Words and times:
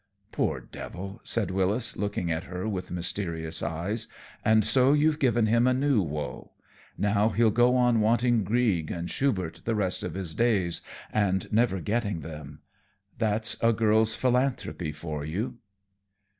"Poor 0.31 0.59
devil," 0.59 1.21
said 1.23 1.51
Wyllis, 1.51 1.95
looking 1.95 2.31
at 2.31 2.45
her 2.45 2.67
with 2.67 2.89
mysterious 2.89 3.61
eyes, 3.61 4.07
"and 4.43 4.65
so 4.65 4.93
you've 4.93 5.19
given 5.19 5.45
him 5.45 5.67
a 5.67 5.75
new 5.75 6.01
woe. 6.01 6.53
Now 6.97 7.29
he'll 7.29 7.51
go 7.51 7.75
on 7.75 8.01
wanting 8.01 8.43
Grieg 8.43 8.89
and 8.89 9.11
Schubert 9.11 9.61
the 9.63 9.75
rest 9.75 10.01
of 10.01 10.15
his 10.15 10.33
days 10.33 10.81
and 11.13 11.53
never 11.53 11.79
getting 11.79 12.21
them. 12.21 12.61
That's 13.19 13.57
a 13.61 13.73
girl's 13.73 14.15
philanthropy 14.15 14.91
for 14.91 15.23
you!" 15.23 15.59